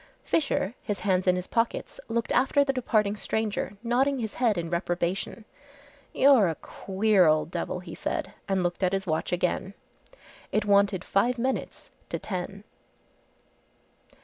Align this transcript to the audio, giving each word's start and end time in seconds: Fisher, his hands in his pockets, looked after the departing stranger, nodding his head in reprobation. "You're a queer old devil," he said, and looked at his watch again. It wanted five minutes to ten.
Fisher, 0.23 0.73
his 0.81 1.01
hands 1.01 1.27
in 1.27 1.35
his 1.35 1.45
pockets, 1.45 1.99
looked 2.07 2.31
after 2.31 2.63
the 2.63 2.73
departing 2.73 3.15
stranger, 3.15 3.77
nodding 3.83 4.17
his 4.17 4.33
head 4.33 4.57
in 4.57 4.67
reprobation. 4.67 5.45
"You're 6.11 6.47
a 6.49 6.55
queer 6.55 7.27
old 7.27 7.51
devil," 7.51 7.81
he 7.81 7.93
said, 7.93 8.33
and 8.49 8.63
looked 8.63 8.81
at 8.81 8.93
his 8.93 9.05
watch 9.05 9.31
again. 9.31 9.75
It 10.51 10.65
wanted 10.65 11.03
five 11.05 11.37
minutes 11.37 11.91
to 12.09 12.17
ten. 12.17 12.63